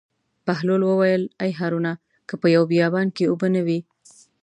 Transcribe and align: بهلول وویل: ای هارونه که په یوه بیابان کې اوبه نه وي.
بهلول 0.45 0.81
وویل: 0.85 1.23
ای 1.43 1.51
هارونه 1.59 1.93
که 2.27 2.33
په 2.41 2.47
یوه 2.55 2.69
بیابان 2.71 3.07
کې 3.15 3.29
اوبه 3.31 3.47
نه 3.55 3.61
وي. 3.67 3.79